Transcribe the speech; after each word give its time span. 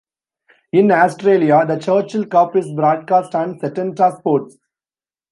In 0.73 0.91
Australia 0.91 1.63
the 1.63 1.77
Churchill 1.77 2.25
Cup 2.25 2.55
is 2.55 2.73
broadcast 2.73 3.35
on 3.35 3.59
Setanta 3.59 4.17
Sports. 4.17 4.57